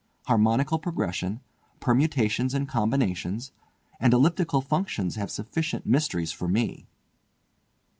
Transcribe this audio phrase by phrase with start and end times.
[0.25, 1.41] Harmonical Progression,
[1.79, 3.51] Permutations and Combinations,
[3.99, 6.87] and Elliptic Functions have sufficient mysteries for me!"